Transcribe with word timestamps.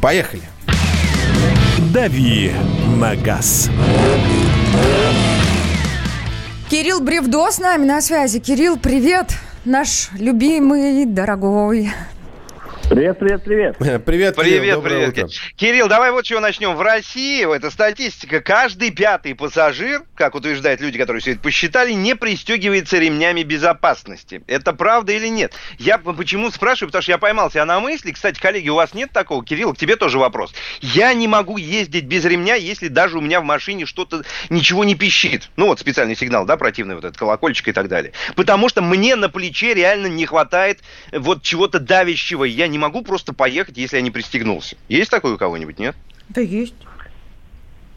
Поехали. 0.00 0.42
«Дави 1.92 2.52
на 2.96 3.16
газ». 3.16 3.70
Кирилл 6.70 7.00
Бревдо 7.00 7.50
с 7.50 7.58
нами 7.58 7.86
на 7.86 8.00
связи. 8.02 8.40
Кирилл, 8.40 8.76
привет, 8.76 9.32
наш 9.64 10.10
любимый, 10.12 11.06
дорогой. 11.06 11.92
Привет, 12.88 13.18
привет, 13.18 13.44
привет. 13.44 13.76
Привет, 13.76 14.04
Привет, 14.06 14.36
Кирилл, 14.36 14.80
привет. 14.80 15.08
утро. 15.10 15.28
Кирилл, 15.56 15.88
давай 15.88 16.10
вот 16.10 16.24
чего 16.24 16.40
начнем. 16.40 16.74
В 16.74 16.80
России, 16.80 17.54
это 17.54 17.70
статистика, 17.70 18.40
каждый 18.40 18.92
пятый 18.92 19.34
пассажир, 19.34 20.04
как 20.14 20.34
утверждают 20.34 20.80
люди, 20.80 20.96
которые 20.96 21.20
все 21.20 21.32
это 21.32 21.40
посчитали, 21.40 21.92
не 21.92 22.16
пристегивается 22.16 22.96
ремнями 22.96 23.42
безопасности. 23.42 24.42
Это 24.46 24.72
правда 24.72 25.12
или 25.12 25.28
нет? 25.28 25.52
Я 25.78 25.98
почему 25.98 26.50
спрашиваю, 26.50 26.88
потому 26.88 27.02
что 27.02 27.12
я 27.12 27.18
поймал 27.18 27.50
себя 27.50 27.66
на 27.66 27.78
мысли. 27.78 28.10
Кстати, 28.10 28.40
коллеги, 28.40 28.70
у 28.70 28.76
вас 28.76 28.94
нет 28.94 29.12
такого? 29.12 29.44
Кирилл, 29.44 29.74
к 29.74 29.76
тебе 29.76 29.96
тоже 29.96 30.18
вопрос. 30.18 30.54
Я 30.80 31.12
не 31.12 31.28
могу 31.28 31.58
ездить 31.58 32.04
без 32.04 32.24
ремня, 32.24 32.54
если 32.54 32.88
даже 32.88 33.18
у 33.18 33.20
меня 33.20 33.42
в 33.42 33.44
машине 33.44 33.84
что-то, 33.84 34.22
ничего 34.48 34.84
не 34.84 34.94
пищит. 34.94 35.50
Ну 35.56 35.66
вот 35.66 35.78
специальный 35.78 36.16
сигнал, 36.16 36.46
да, 36.46 36.56
противный 36.56 36.94
вот 36.94 37.04
этот 37.04 37.18
колокольчик 37.18 37.68
и 37.68 37.72
так 37.72 37.88
далее. 37.88 38.12
Потому 38.34 38.70
что 38.70 38.80
мне 38.80 39.14
на 39.14 39.28
плече 39.28 39.74
реально 39.74 40.06
не 40.06 40.24
хватает 40.24 40.80
вот 41.12 41.42
чего-то 41.42 41.80
давящего. 41.80 42.44
Я 42.44 42.66
не 42.66 42.77
могу 42.78 43.02
просто 43.02 43.34
поехать, 43.34 43.76
если 43.76 43.96
я 43.96 44.02
не 44.02 44.10
пристегнулся. 44.10 44.76
Есть 44.88 45.10
такое 45.10 45.34
у 45.34 45.38
кого-нибудь, 45.38 45.78
нет? 45.78 45.94
Да 46.30 46.40
есть. 46.40 46.74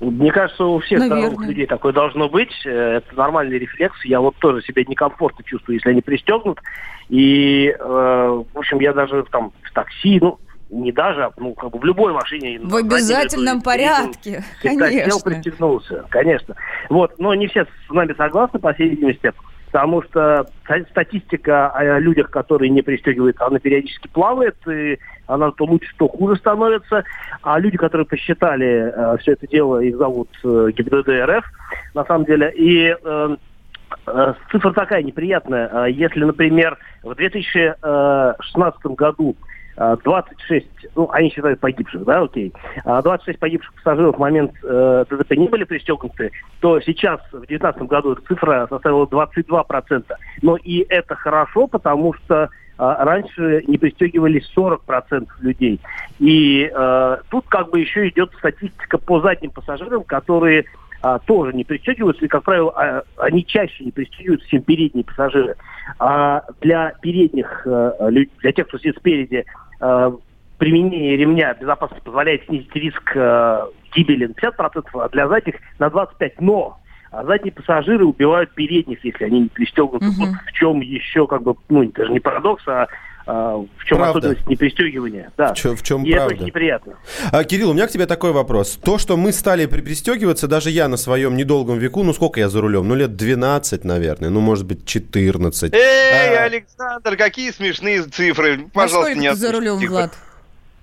Мне 0.00 0.30
кажется, 0.30 0.64
у 0.64 0.78
всех 0.78 1.00
Наверное. 1.00 1.22
здоровых 1.22 1.48
людей 1.48 1.66
такое 1.66 1.92
должно 1.92 2.28
быть. 2.28 2.52
Э, 2.64 2.98
Это 2.98 3.16
нормальный 3.16 3.58
рефлекс. 3.58 4.04
Я 4.04 4.20
вот 4.20 4.36
тоже 4.36 4.62
себя 4.62 4.84
некомфортно 4.86 5.44
чувствую, 5.44 5.76
если 5.76 5.90
они 5.90 6.02
пристегнут. 6.02 6.60
И, 7.08 7.68
э, 7.68 7.74
в 7.80 8.58
общем, 8.58 8.78
я 8.78 8.92
даже 8.92 9.24
там 9.30 9.52
в 9.62 9.72
такси, 9.72 10.18
ну, 10.20 10.38
не 10.70 10.92
даже, 10.92 11.24
а, 11.24 11.32
ну, 11.36 11.54
как 11.54 11.70
бы 11.70 11.78
в 11.78 11.84
любой 11.84 12.12
машине. 12.12 12.60
В 12.62 12.76
обязательном 12.76 13.62
порядке, 13.62 14.44
Всегда 14.60 14.90
сел, 14.90 15.00
конечно. 15.00 15.30
пристегнулся, 15.30 16.04
конечно. 16.10 16.54
Вот, 16.90 17.18
но 17.18 17.34
не 17.34 17.48
все 17.48 17.64
с 17.64 17.90
нами 17.90 18.14
согласны, 18.16 18.60
по 18.60 18.72
всей 18.74 18.90
видимости, 18.90 19.32
потому 19.70 20.02
что 20.02 20.46
ста- 20.64 20.84
статистика 20.90 21.68
о 21.70 21.98
людях, 21.98 22.30
которые 22.30 22.70
не 22.70 22.82
пристегиваются, 22.82 23.46
она 23.46 23.58
периодически 23.58 24.08
плавает, 24.08 24.56
и 24.66 24.98
она 25.26 25.50
то 25.50 25.64
лучше, 25.64 25.90
то 25.98 26.08
хуже 26.08 26.36
становится. 26.36 27.04
А 27.42 27.58
люди, 27.58 27.76
которые 27.76 28.06
посчитали 28.06 28.92
все 29.20 29.32
это 29.32 29.46
дело, 29.46 29.80
их 29.80 29.96
зовут 29.96 30.30
э, 30.42 30.70
ГИБДД 30.74 31.08
РФ, 31.26 31.44
на 31.94 32.04
самом 32.06 32.24
деле, 32.24 32.50
и 32.56 32.96
э, 33.02 33.36
э, 34.06 34.34
цифра 34.50 34.72
такая 34.72 35.02
неприятная. 35.02 35.68
Э, 35.86 35.90
Если, 35.90 36.24
например, 36.24 36.78
в 37.02 37.14
2016 37.14 38.86
году 38.86 39.36
э, 39.38 39.57
26, 39.78 40.66
ну, 40.96 41.08
они 41.12 41.30
считают 41.30 41.60
погибших, 41.60 42.04
да, 42.04 42.22
окей, 42.22 42.52
а 42.84 43.00
26 43.02 43.38
погибших 43.38 43.74
пассажиров 43.74 44.16
в 44.16 44.18
момент 44.18 44.52
э, 44.62 45.04
ДТП 45.08 45.32
не 45.32 45.48
были 45.48 45.64
пристегнуты, 45.64 46.32
то 46.60 46.80
сейчас, 46.80 47.20
в 47.28 47.46
2019 47.46 47.82
году, 47.82 48.14
цифра 48.26 48.66
составила 48.68 49.06
22%. 49.06 50.04
Но 50.42 50.56
и 50.56 50.84
это 50.88 51.14
хорошо, 51.14 51.66
потому 51.66 52.12
что 52.14 52.50
а, 52.76 53.04
раньше 53.04 53.64
не 53.66 53.76
пристегивались 53.76 54.50
40% 54.56 55.26
людей. 55.40 55.80
И 56.20 56.70
э, 56.72 57.16
тут 57.30 57.46
как 57.48 57.70
бы 57.70 57.80
еще 57.80 58.08
идет 58.08 58.32
статистика 58.38 58.98
по 58.98 59.20
задним 59.20 59.50
пассажирам, 59.50 60.04
которые 60.04 60.64
а, 61.00 61.18
тоже 61.20 61.52
не 61.52 61.64
пристегиваются, 61.64 62.24
и, 62.24 62.28
как 62.28 62.42
правило, 62.42 62.72
а, 62.74 63.02
они 63.16 63.44
чаще 63.46 63.84
не 63.84 63.92
пристегиваются, 63.92 64.48
чем 64.48 64.62
передние 64.62 65.04
пассажиры. 65.04 65.56
А 65.98 66.42
для 66.60 66.92
передних, 67.00 67.62
э, 67.66 67.92
лю- 68.10 68.28
для 68.40 68.52
тех, 68.52 68.66
кто 68.68 68.78
сидит 68.78 68.96
спереди, 68.98 69.44
применение 69.78 71.16
ремня 71.16 71.54
безопасности 71.54 72.04
позволяет 72.04 72.44
снизить 72.46 72.74
риск 72.74 73.12
э, 73.14 73.66
гибели 73.94 74.26
на 74.26 74.32
50%, 74.32 74.84
а 74.94 75.08
для 75.08 75.28
задних 75.28 75.54
на 75.78 75.86
25%. 75.86 76.32
Но 76.40 76.78
а 77.10 77.24
задние 77.24 77.52
пассажиры 77.52 78.04
убивают 78.04 78.52
передних, 78.54 79.02
если 79.02 79.24
они 79.24 79.40
не 79.40 79.48
пристегнуты. 79.48 80.04
Мгм. 80.04 80.14
Вот 80.18 80.28
в 80.46 80.52
чем 80.52 80.80
еще, 80.80 81.26
как 81.26 81.42
бы, 81.42 81.54
ну, 81.68 81.90
даже 81.92 82.12
не 82.12 82.20
парадокс, 82.20 82.62
а, 82.68 82.88
в 83.32 83.84
чем 83.84 83.98
Правда. 83.98 84.18
особенность 84.30 84.46
непристегивания. 84.48 85.30
Да. 85.36 85.52
В 85.52 85.56
чё- 85.56 85.76
в 85.76 85.82
чем 85.82 86.02
И 86.04 86.08
это 86.08 86.16
правда? 86.18 86.34
очень 86.34 86.46
неприятно. 86.46 86.94
А, 87.30 87.44
Кирилл, 87.44 87.70
у 87.70 87.74
меня 87.74 87.86
к 87.86 87.90
тебе 87.90 88.06
такой 88.06 88.32
вопрос. 88.32 88.78
То, 88.82 88.96
что 88.98 89.16
мы 89.16 89.32
стали 89.32 89.66
при- 89.66 89.82
пристегиваться, 89.82 90.48
даже 90.48 90.70
я 90.70 90.88
на 90.88 90.96
своем 90.96 91.36
недолгом 91.36 91.78
веку, 91.78 92.02
ну 92.04 92.12
сколько 92.14 92.40
я 92.40 92.48
за 92.48 92.60
рулем? 92.60 92.88
Ну 92.88 92.94
лет 92.94 93.16
12, 93.16 93.84
наверное, 93.84 94.30
ну 94.30 94.40
может 94.40 94.64
быть 94.66 94.86
14. 94.86 95.74
Эй, 95.74 96.36
А, 96.38 96.44
Александр, 96.44 97.16
какие 97.16 97.50
смешные 97.50 98.02
цифры. 98.04 98.60
А 98.66 98.68
Пожалуйста, 98.72 99.10
сколько 99.12 99.18
не 99.20 99.30
ты 99.30 99.36
за 99.36 99.52
рулем, 99.52 99.78
их. 99.80 99.90
Влад? 99.90 100.12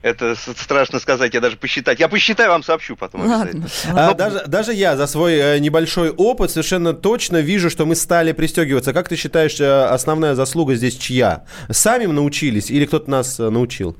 Это 0.00 0.36
страшно 0.36 1.00
сказать, 1.00 1.34
я 1.34 1.40
даже 1.40 1.56
посчитать. 1.56 1.98
Я 1.98 2.08
посчитаю, 2.08 2.50
вам 2.50 2.62
сообщу 2.62 2.94
потом. 2.94 3.26
Ладно. 3.26 3.66
А, 3.92 4.14
даже, 4.14 4.44
даже 4.46 4.72
я 4.72 4.96
за 4.96 5.08
свой 5.08 5.34
э, 5.34 5.58
небольшой 5.58 6.10
опыт 6.10 6.52
совершенно 6.52 6.92
точно 6.94 7.38
вижу, 7.40 7.68
что 7.68 7.84
мы 7.84 7.96
стали 7.96 8.30
пристегиваться. 8.32 8.92
Как 8.92 9.08
ты 9.08 9.16
считаешь, 9.16 9.60
э, 9.60 9.84
основная 9.86 10.34
заслуга 10.34 10.76
здесь 10.76 10.96
чья? 10.96 11.44
Сами 11.68 12.06
научились 12.06 12.70
или 12.70 12.86
кто-то 12.86 13.10
нас 13.10 13.40
э, 13.40 13.50
научил? 13.50 13.96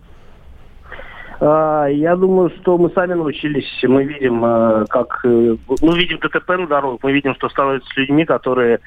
А, 1.41 1.87
Я 1.87 2.16
думаю, 2.16 2.50
что 2.60 2.76
мы 2.78 2.91
сами 2.91 3.14
научились, 3.14 3.69
мы 3.82 4.04
видим, 4.04 4.44
э, 4.44 4.87
как 4.88 5.20
э, 5.25 5.56
мы 5.81 5.98
видим 5.98 6.19
ДТП 6.19 6.48
на 6.50 6.66
дорогах, 6.66 7.00
мы 7.03 7.12
видим, 7.12 7.34
что 7.34 7.48
становится 7.48 7.88
с 7.88 7.97
людьми, 7.97 8.25
которые 8.25 8.81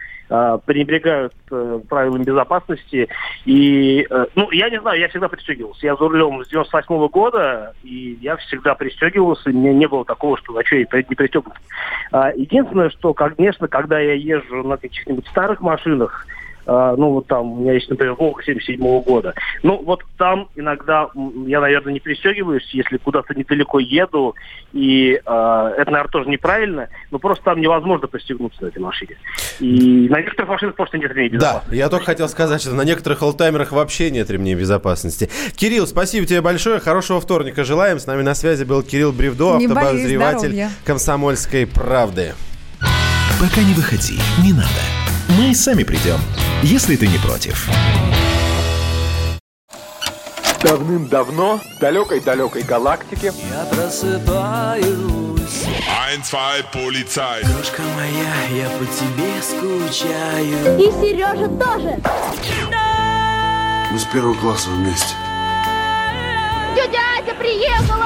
пренебрегают 0.66 1.34
э, 1.52 1.80
правилам 1.90 2.24
безопасности. 2.24 3.10
И, 3.46 4.08
э, 4.10 4.26
ну, 4.36 4.50
я 4.52 4.70
не 4.70 4.80
знаю, 4.80 5.00
я 5.00 5.10
всегда 5.10 5.28
пристегивался. 5.28 5.86
Я 5.86 5.96
за 5.96 6.08
рулем 6.08 6.44
с 6.44 6.48
98 6.48 7.08
года, 7.10 7.74
и 7.84 8.18
я 8.22 8.38
всегда 8.38 8.76
пристегивался, 8.76 9.50
и 9.50 9.54
мне 9.54 9.74
не 9.74 9.88
было 9.88 10.06
такого, 10.06 10.38
что 10.38 10.58
а 10.58 10.64
что, 10.64 10.76
я 10.76 10.86
не 10.92 11.16
пристегнут. 11.16 11.56
А, 12.12 12.32
Единственное, 12.34 12.90
что, 12.90 13.14
конечно, 13.14 13.68
когда 13.68 14.00
я 14.00 14.14
езжу 14.14 14.64
на 14.64 14.78
каких-нибудь 14.78 15.28
старых 15.28 15.60
машинах, 15.60 16.26
а, 16.66 16.96
ну, 16.96 17.12
вот 17.12 17.28
там, 17.28 17.52
у 17.54 17.62
меня 17.62 17.74
есть, 17.74 17.90
например, 17.90 18.14
Волга 18.16 18.44
77 18.44 18.80
года. 19.02 19.34
Ну, 19.64 19.82
вот 19.84 20.04
там 20.18 20.48
иногда 20.56 21.08
я, 21.48 21.60
наверное, 21.62 21.94
не 21.94 22.00
пристегиваюсь, 22.00 22.68
если 22.74 22.98
куда-то 22.98 23.34
недалеко 23.34 23.80
еду, 23.80 24.36
и 24.74 25.20
а, 25.26 25.70
это, 25.72 25.92
наверное, 25.92 26.12
тоже 26.12 26.30
неправильно, 26.30 26.90
но 27.12 27.20
просто 27.20 27.44
там 27.44 27.60
невозможно 27.62 28.08
пристегнуться 28.08 28.64
на 28.64 28.68
этой 28.68 28.80
машине. 28.80 29.18
И 29.60 30.08
на 30.10 30.20
некоторых 30.22 30.50
машинах 30.50 30.76
просто 30.76 30.98
нет 30.98 31.12
ремней 31.12 31.30
Да, 31.30 31.38
безопасности. 31.38 31.76
я 31.76 31.90
только 31.90 32.06
хотел 32.06 32.30
сказать, 32.30 32.62
что 32.62 32.74
на 32.74 32.84
некоторых 32.84 33.22
олдтаймерах 33.22 33.72
вообще 33.72 34.12
нет 34.12 34.30
ремней 34.30 34.56
безопасности. 34.56 35.30
Кирилл, 35.56 35.88
спасибо 35.88 36.26
тебе 36.26 36.42
большое, 36.42 36.80
хорошего 36.80 37.20
вторника 37.22 37.64
желаем. 37.64 38.00
С 38.00 38.08
нами 38.08 38.22
на 38.22 38.36
связи 38.36 38.64
был 38.64 38.84
Кирилл 38.84 39.12
Бревдо, 39.12 39.58
Не 39.58 39.66
автобозреватель 39.66 40.40
здоровья. 40.40 40.70
комсомольской 40.86 41.66
правды. 41.68 42.34
Пока 43.40 43.62
не 43.62 43.74
выходи, 43.74 44.20
не 44.44 44.54
надо. 44.54 44.68
Мы 45.38 45.56
сами 45.56 45.84
придем, 45.84 46.18
если 46.64 46.96
ты 46.96 47.08
не 47.08 47.18
против. 47.18 47.68
Давным-давно 50.62 51.60
в 51.76 51.80
далекой-далекой 51.80 52.62
галактике 52.62 53.34
Я 53.50 53.66
просыпаюсь, 53.66 54.86
Ein, 56.08 56.22
zwei, 56.24 56.64
Polizei. 56.72 57.44
дружка 57.44 57.82
моя, 57.96 58.64
я 58.64 58.70
по 58.78 58.86
тебе 58.86 59.42
скучаю. 59.42 60.78
И 60.80 60.92
Сережа 60.92 61.48
тоже. 61.48 62.00
Мы 63.92 64.00
с 64.00 64.04
первого 64.06 64.36
класса 64.36 64.70
вместе. 64.70 65.16
Тетя 66.76 67.00
Ася 67.20 67.34
приехала. 67.36 68.06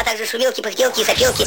а 0.00 0.04
также 0.04 0.26
шумелки, 0.26 0.60
пыхтелки 0.60 1.00
и 1.00 1.04
сопелки. 1.04 1.46